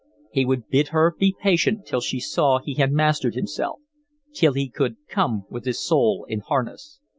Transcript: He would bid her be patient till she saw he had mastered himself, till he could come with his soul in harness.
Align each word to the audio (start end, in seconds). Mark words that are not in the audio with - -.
He 0.31 0.45
would 0.45 0.67
bid 0.67 0.87
her 0.87 1.15
be 1.15 1.35
patient 1.39 1.85
till 1.85 2.01
she 2.01 2.19
saw 2.19 2.57
he 2.57 2.73
had 2.73 2.91
mastered 2.91 3.35
himself, 3.35 3.81
till 4.33 4.53
he 4.53 4.67
could 4.67 4.97
come 5.07 5.45
with 5.51 5.63
his 5.65 5.79
soul 5.79 6.25
in 6.27 6.39
harness. 6.39 6.99